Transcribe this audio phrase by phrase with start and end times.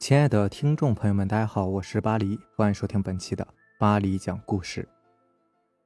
[0.00, 3.46] 亲爱的听众朋友们，大家好，我是巴黎，欢迎收听本期的
[3.78, 4.88] 巴黎讲故事。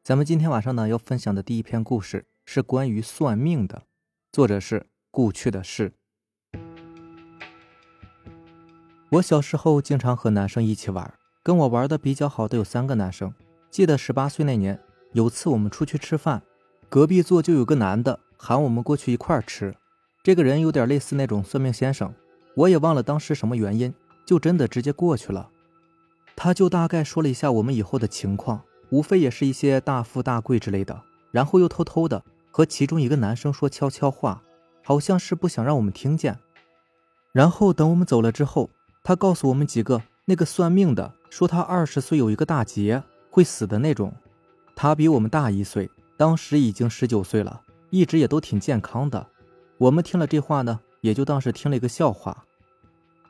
[0.05, 3.83] 咱们今天晚上呢要分享的第一篇故事是关于算命的，
[4.31, 5.93] 作者是故去的事。
[9.11, 13.35] 我小时候经常和男生一起玩，跟我玩的比较好的有三个男生。
[13.69, 14.81] 记得十八岁那年，
[15.13, 16.41] 有次我们出去吃饭，
[16.89, 19.75] 隔壁座就有个男的喊我们过去一块吃。
[20.23, 22.15] 这个人有点类似那种算命先生，
[22.55, 23.93] 我也忘了当时什么原因。
[24.25, 25.49] 就真的直接过去了，
[26.35, 34.43] 他就大概说了一下我们以后的情况，无非也是一些大富大贵之类的，然后又偷偷的和其中一个男生说悄悄话，
[34.83, 36.39] 好像是不想让我们听见。
[37.33, 38.71] 然后等我们走了之后，
[39.03, 44.15] 他告诉我们几个，那个算命的说他二十岁有一个大劫会死的那种，
[44.77, 49.27] 他比我们大一岁，当时已经十九岁了，一直也都挺健康的。
[49.79, 52.45] 我们听了这话呢，也就当是听了一个笑话。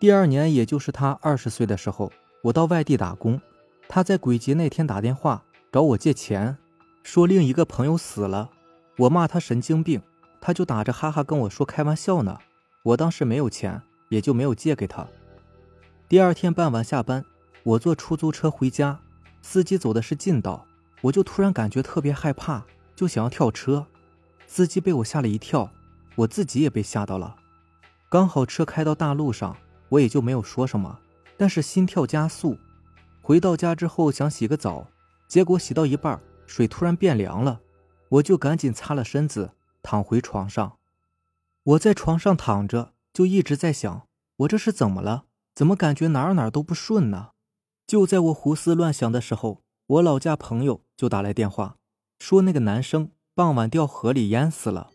[0.00, 3.40] 第二年，也就是他二十岁的时候，我到外地打工。
[3.88, 6.56] 他在鬼节那天打电话找我借钱，
[7.02, 8.50] 说另一个朋友死了。
[8.98, 10.02] 我骂他神经病，
[10.40, 12.38] 他就打着哈哈跟我说开玩笑呢。
[12.82, 15.06] 我当时没有钱，也就没有借给他。
[16.08, 17.24] 第二天傍晚下班，
[17.62, 19.00] 我坐出租车回家，
[19.42, 20.66] 司机走的是近道，
[21.02, 23.86] 我就突然感觉特别害怕，就想要跳车。
[24.46, 25.70] 司机被我吓了一跳，
[26.16, 27.36] 我自己也被吓到了。
[28.08, 29.56] 刚好车开到大路上。
[29.94, 30.98] 我也就没有说什么，
[31.36, 32.58] 但是心跳加速。
[33.22, 34.88] 回到家之后想洗个澡，
[35.28, 37.60] 结果洗到一半，水突然变凉了，
[38.08, 40.78] 我就赶紧擦了身子，躺回床上。
[41.62, 44.06] 我在床上躺着，就一直在想，
[44.38, 45.26] 我这是怎么了？
[45.54, 47.30] 怎么感觉哪哪都不顺呢？
[47.86, 51.76] 就在我胡思乱想的时候，我老家朋友就打来电话，
[52.18, 54.90] 说那个男生傍晚掉河里淹死了。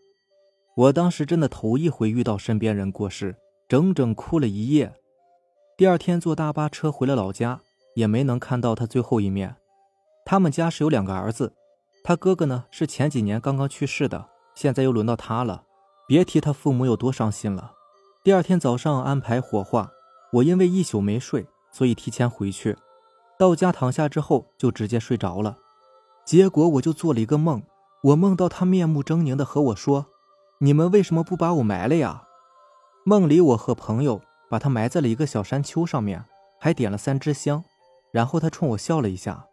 [0.75, 3.37] 我当时真的头一回遇到身边人过世。
[3.69, 4.95] 整整哭了一夜，
[5.77, 7.61] 第二天坐大巴车回了老家，
[7.93, 9.57] 也没能看到他最后一面。
[10.25, 11.53] 他们家是有两个儿子，
[12.03, 15.65] 他哥哥呢是前几年刚刚去世的，现在又轮到他了，
[16.07, 17.73] 别提他父母有多伤心了。
[18.23, 19.91] 第二天早上安排火化，
[20.33, 22.75] 我因为一宿没睡，所以提前回去。
[23.37, 25.59] 到家躺下之后就直接睡着了，
[26.25, 27.61] 结果我就做了一个梦，
[28.01, 30.07] 我梦到他面目狰狞的和我说
[30.57, 32.23] ：“你们为什么不把我埋了呀？”
[33.05, 36.23] 梦里，我和朋友把他埋在了一个小山丘上面，
[36.59, 37.63] 还点了三支香。
[38.11, 39.45] 然后他冲我笑了一下。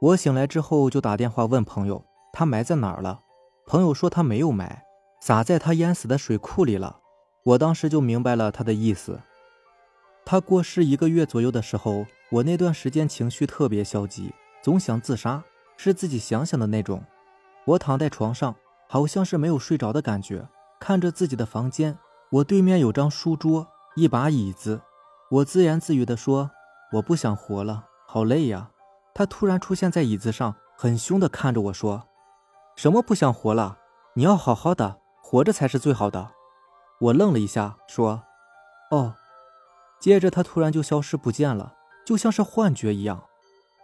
[0.00, 3.20] 我醒来之后就打电话问朋友，他埋在哪儿了？
[3.66, 4.84] 朋友说他没有埋，
[5.20, 7.00] 撒在他淹死的水库里了。
[7.44, 9.20] 我当时就明白了他的意思。
[10.24, 14.32] 他过世一个月左右的时候，我那段时间情绪特别消极，
[14.62, 15.42] 总想自杀，
[15.76, 17.02] 是自己想想的那种。
[17.64, 18.54] 我躺在床上，
[18.88, 20.46] 好像是没有睡着的感觉，
[20.78, 21.98] 看着自己的房间。
[22.30, 23.66] 我对面有张书桌，
[23.96, 24.82] 一把椅子。
[25.30, 26.50] 我自言自语地说
[26.92, 28.70] ：“我不想活了，好累呀。”
[29.14, 32.06] 他突然出现在椅子上，很凶地看着我说
[32.76, 33.78] ：“什么不想活了？
[34.14, 36.32] 你要好好的，活着才是最好的。”
[37.00, 38.22] 我愣了一下，说
[38.92, 39.14] ：“哦。”
[39.98, 41.74] 接着他突然就消失不见了，
[42.04, 43.24] 就像是幻觉一样。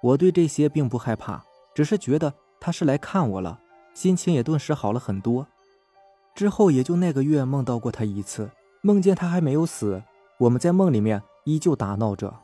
[0.03, 1.43] 我对这些并不害怕，
[1.75, 3.59] 只是觉得他是来看我了，
[3.95, 5.47] 心情也顿时好了很多。
[6.35, 8.51] 之后也就那个月梦到过他一次，
[8.83, 10.03] 梦见他还没有死，
[10.39, 12.35] 我们在梦里面依旧打闹着。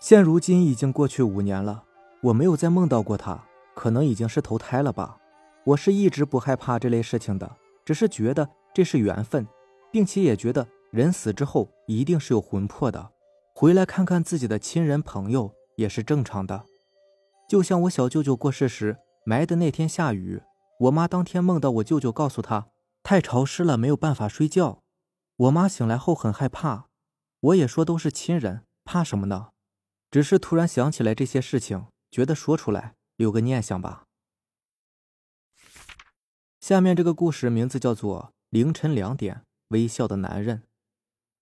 [0.00, 1.82] 现如今已经过去五年了，
[2.22, 5.18] 我没有再梦到过他，可能已经是投胎了吧。
[5.64, 9.46] 我是一直不害怕这类事情的，只是觉得这是缘分，
[9.90, 13.10] 并且也觉得人死之后一定是有魂魄的，
[13.54, 16.62] 回来看看自己的亲人朋友也是正常的。
[17.48, 20.40] 就像我小舅舅过世时埋的那天下雨，
[20.80, 22.68] 我妈当天梦到我舅舅告诉她。
[23.04, 24.82] 太潮湿了，没有办法睡觉。
[25.36, 26.88] 我妈醒来后很害怕，
[27.40, 29.50] 我也说都是亲人，怕什么呢？
[30.10, 34.06] 只是突然想起来这些事情，觉得说出来留个念想吧。
[36.62, 40.58] 下面这个故事名字叫做《凌晨两点微笑的男人》，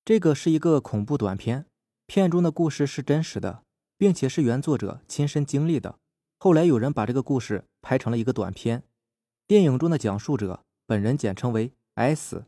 [0.05, 1.67] 这个是一个恐怖短片，
[2.09, 3.63] 片中的故事是真实的，
[3.97, 6.01] 并且是原作者亲身经历的。
[6.41, 8.83] 后来有人把这个故事拍成了一个短片，
[9.47, 10.65] 电影中的讲述者。
[10.87, 12.45] 本人简称为 S。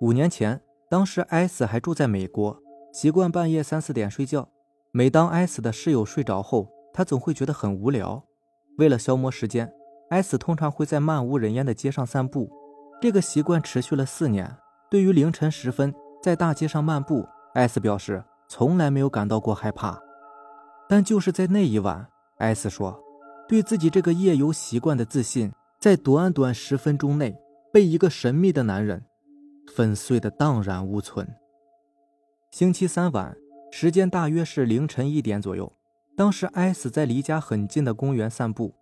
[0.00, 0.60] 五年前，
[0.90, 2.62] 当时 S 还住在美国，
[2.92, 4.48] 习惯半夜三四点睡觉。
[4.92, 8.22] 每当 S 的室友睡着后，他总会觉得很无聊。
[8.78, 9.72] 为了消磨时间
[10.10, 12.50] ，S 通常会在漫无人烟的街上散步。
[13.00, 14.56] 这个习惯持续了四年。
[14.90, 19.98] 对于凌晨时分在大街上漫步，S 表示从来没有感到过害怕。
[20.88, 22.06] 但就是在那一晚
[22.38, 23.00] ，S 说，
[23.48, 25.52] 对自己这个夜游习惯的自信。
[25.80, 27.34] 在短短十分钟内，
[27.72, 29.02] 被一个神秘的男人
[29.74, 31.26] 粉碎的荡然无存。
[32.50, 33.34] 星期三晚，
[33.72, 35.72] 时间大约是凌晨一点左右。
[36.14, 38.74] 当时艾斯在离家很近的公园散步，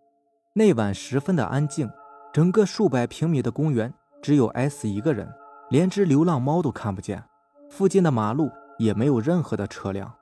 [0.55, 1.89] 那晚十分的安静，
[2.33, 5.33] 整个数百平米的公园只有艾斯一个人，
[5.71, 7.23] 连只流浪猫都看不见，
[7.71, 10.13] 附近的马路也没有任何的车辆。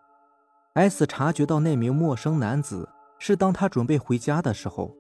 [0.75, 2.87] 艾斯察觉到那名陌生男子
[3.19, 4.94] 是当他准备回家的时候，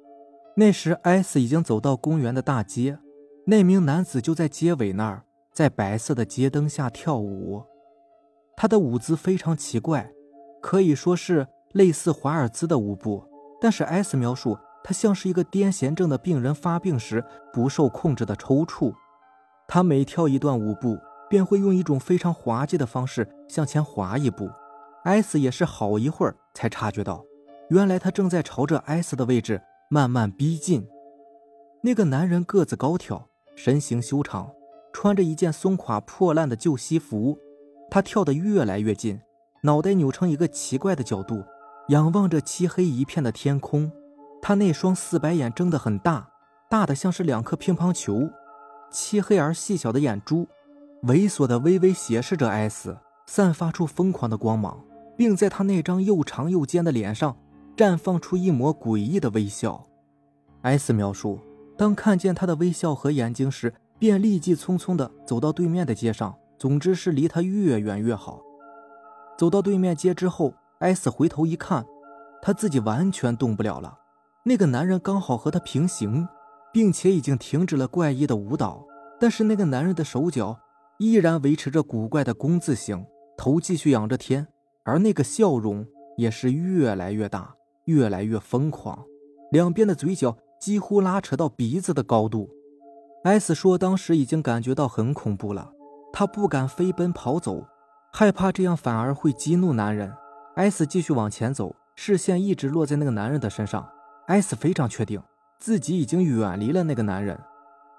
[0.58, 2.98] 那时艾斯已经走到公园的大街，
[3.44, 7.62] 那名男子就在街尾那儿，在白色的街灯下跳舞。
[8.56, 10.10] 他的舞姿非常奇怪，
[10.62, 13.22] 可以说是类似华尔兹的舞步，
[13.60, 17.22] 但是 S 描述他像是一个癫痫症的病人发病时
[17.52, 18.94] 不受控制的抽搐。
[19.68, 20.98] 他每跳一段舞步，
[21.28, 24.48] 便会用一种非常滑稽的方式向前滑一步。
[25.04, 27.22] S 也是好一会儿才察觉到，
[27.68, 30.86] 原来他正在朝着 S 的位置慢慢逼近。
[31.82, 34.50] 那个男人个子高挑，身形修长，
[34.92, 37.38] 穿着一件松垮破烂的旧西服。
[37.88, 39.20] 他跳得越来越近，
[39.62, 41.44] 脑袋扭成一个奇怪的角度，
[41.90, 43.92] 仰望着漆黑一片的天空。
[44.42, 46.28] 他那双四白眼睁得很大，
[46.68, 48.28] 大的像是两颗乒乓球，
[48.90, 50.48] 漆黑而细小的眼珠，
[51.04, 54.84] 猥琐的微微斜视着艾斯，散发出疯狂的光芒，
[55.16, 57.36] 并在他那张又长又尖的脸上
[57.76, 59.86] 绽放出一抹诡异的微笑。
[60.62, 61.38] 艾斯描述，
[61.76, 66.36] 当看见他的微笑和眼睛时，便立即匆匆地走到对面的街上。
[66.58, 68.40] 总之是离他越远越好。
[69.36, 71.84] 走到对面街之后，艾斯回头一看，
[72.40, 73.98] 他自己完全动不了了。
[74.42, 76.26] 那个男人刚好和他平行，
[76.72, 78.86] 并且已经停止了怪异的舞蹈，
[79.20, 80.58] 但是那个男人的手脚
[80.96, 83.04] 依然维持着古怪的弓字形，
[83.36, 84.46] 头继续仰着天，
[84.84, 85.86] 而那个笑容
[86.16, 87.54] 也是越来越大，
[87.86, 89.04] 越来越疯狂，
[89.50, 92.48] 两边的嘴角几乎拉扯到鼻子的高度。
[93.24, 95.72] S 说，当时已经感觉到很恐怖了。
[96.12, 97.66] 他不敢飞奔跑走，
[98.12, 100.12] 害怕这样反而会激怒男人。
[100.54, 103.86] S 继续往前走，视线一直落在那个男人的身上。
[104.26, 105.22] S 非常确定
[105.60, 107.38] 自己已经远离了那个男人。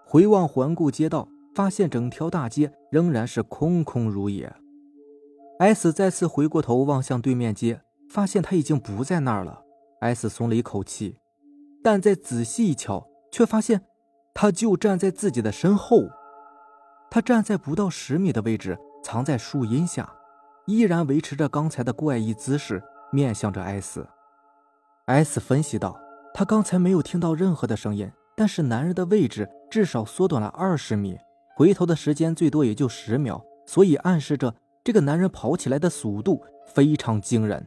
[0.06, 4.52] 回望环顾街道，发现整条大街仍然是空空如也。
[5.60, 9.64] S 再次回过头望向对面街，发现他已经不在那儿了。
[10.00, 11.18] 艾斯松了一口气，
[11.84, 13.82] 但再仔细一瞧，却发现
[14.34, 16.04] 他就站在自己的身后。
[17.10, 20.14] 他站在不到十米的位置，藏在树荫下，
[20.66, 24.06] 依然维持着刚才的怪异姿势，面向着艾斯。
[25.06, 25.98] 艾斯分析道
[26.34, 31.18] ：“他刚才没有听到任何的声音，但是男人的位置至少缩短了二十米，
[31.56, 34.54] 回头的时间最多也就十秒，所以暗示着
[34.84, 37.66] 这个男人跑起来的速度非常惊人。”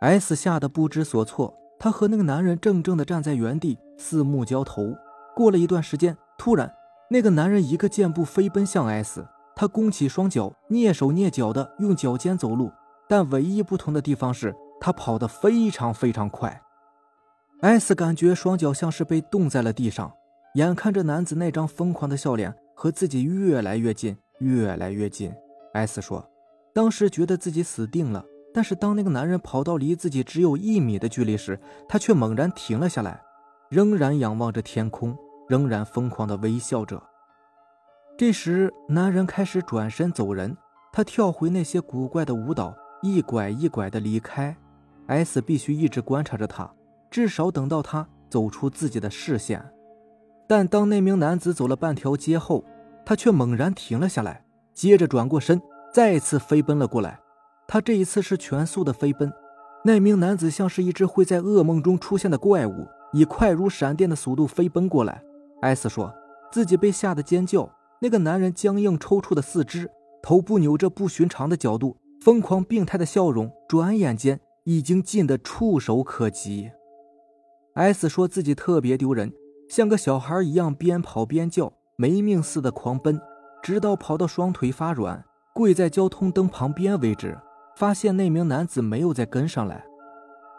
[0.00, 4.94] S 吓得不知所措，他和那个男人怔怔地站在原地，四目交投。
[5.36, 6.72] 过了一段时间，突然。
[7.12, 9.26] 那个男人一个箭步飞奔向 S，
[9.56, 12.70] 他弓起双脚，蹑手蹑脚的用脚尖走路，
[13.08, 16.62] 但唯一不同的地方是他跑得非常非常快。
[17.62, 20.12] S 感觉双脚像是被冻在了地上，
[20.54, 25.34] 眼看着男子那张疯狂的笑脸和自己越来越近，越来越近。
[25.74, 26.24] S 说，
[26.72, 31.58] 当时觉得自己死定了，但是当那个男人跑到离自己只有一米的距离时，
[31.88, 33.20] 他却猛然停了下来，
[33.68, 35.16] 仍然仰望着天空。
[35.48, 37.02] 仍然疯狂地微笑着。
[38.16, 40.56] 这时，男人开始转身走人，
[40.92, 44.56] 他跳回那些古怪的舞蹈，一拐一拐地离开。
[45.08, 46.72] S 必须一直观察着他，
[47.10, 49.60] 至少等到他走出自己的视线。
[50.46, 52.64] 但当那名男子走了半条街后，
[53.04, 55.60] 他却猛然停了下来，接着转过身，
[55.92, 57.18] 再次飞奔了过来。
[57.72, 59.32] 他这一次是全速的飞奔。
[59.84, 65.22] 那名男子像是一只会在噩梦中出现的怪物，以快如闪电的速度飞奔过来。
[65.62, 66.12] 艾斯说
[66.50, 67.70] 自己被吓得尖叫。
[68.00, 69.88] 那个男人僵硬抽搐的四肢，
[70.20, 76.72] 头部扭着不寻常的角度，疯狂病态的笑容，转眼间已经近得触手可及。
[77.74, 79.32] 艾斯说自己特别丢人，
[79.68, 83.20] 像个小孩一样边跑边叫，没命似的狂奔，
[83.62, 85.24] 直到跑到双腿发软，
[85.54, 87.38] 跪在交通灯旁边为止，
[87.80, 89.82] 发现那名男子没有再跟上来。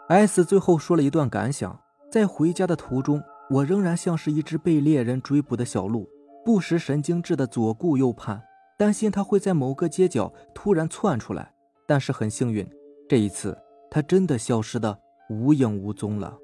[0.08, 1.78] ，S 最后说了一段感想：
[2.10, 3.22] 在回家的途中。
[3.48, 6.08] 我仍然像是一只被猎人追捕的小鹿，
[6.44, 8.42] 不时神经质的左顾右盼，
[8.76, 11.52] 担心他会在某个街角突然窜出来。
[11.86, 12.66] 但是很幸运，
[13.08, 13.56] 这一次
[13.88, 14.98] 他真的消失的
[15.28, 16.36] 无影无踪了。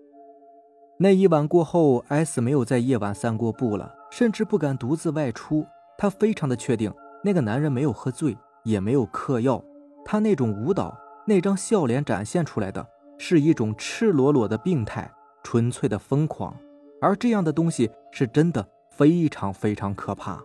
[1.01, 5.67] 那一晚过后，，S 没有在夜晚散过步了，甚至不敢独自外出。
[5.97, 6.93] 他非常的确定，
[7.25, 9.61] 那个男人没有喝醉，也没有嗑药。
[10.05, 12.87] 他那种舞蹈，那张笑脸展现出来的
[13.19, 15.11] 是一种赤裸裸的病态，
[15.43, 16.57] 纯粹的疯狂。
[17.01, 20.43] 而这样的东西是真的非常非常可怕。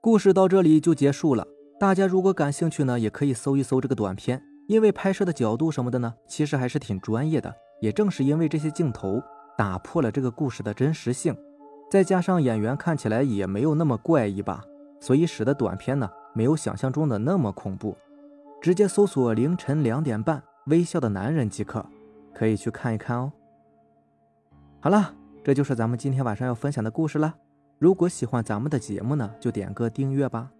[0.00, 1.46] 故事到这里就结束了。
[1.78, 7.54] 大家如果感兴趣呢，也可以搜一搜这个短片，因为拍摄的角度什么的呢，其实还是挺专业的。
[7.80, 9.22] 也正是因为这些镜头
[9.56, 11.34] 打破了这个故事的真实性，
[11.90, 14.62] 再加上演员看起来也没有那么怪异吧，
[15.00, 17.96] 所以使得短片呢没有想象中的那么恐怖。
[18.60, 21.84] 直接搜索“凌晨两点半微笑的男人”即可，
[22.34, 23.32] 可以去看一看哦。
[24.80, 27.34] 好了，这就是咱们今天晚上要分享的故事了。
[27.78, 30.50] 如果喜欢咱们的节目呢，就点个订阅吧。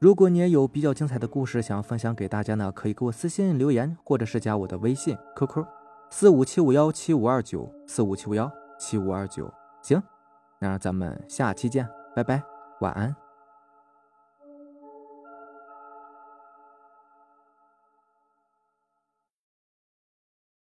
[0.00, 5.64] 如果你也有比较精彩的故事想要分享给大家呢，可以给我私信留言，或者是加我的微信 QQ
[6.10, 9.48] 四五七五幺七五二九四五七五幺七五二九。
[9.80, 10.02] 行，
[10.58, 12.42] 那咱们下期见，拜拜，
[12.80, 13.23] 晚安。